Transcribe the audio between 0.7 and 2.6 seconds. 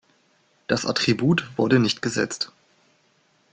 Attribut wurde nicht gesetzt.